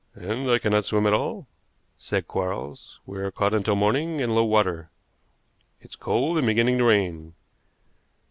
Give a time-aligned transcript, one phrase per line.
[0.15, 1.45] "And I cannot swim at all,"
[1.99, 2.99] said Quarles.
[3.05, 4.89] "We are caught until morning and low water.
[5.79, 7.35] It's cold, and beginning to rain.